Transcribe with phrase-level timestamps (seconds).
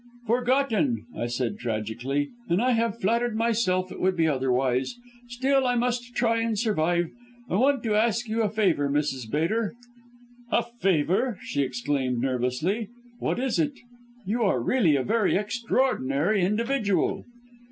[0.25, 4.95] "'Forgotten!' I said tragically, 'and I had flattered myself it would be otherwise.
[5.29, 7.11] Still I must try and survive.
[7.47, 9.29] I wanted to ask you a favour, Mrs.
[9.29, 9.75] Bater.'
[10.49, 13.73] "'A favour!' she exclaimed nervously, 'what is it?
[14.25, 17.23] You are really a very extraordinary individual.'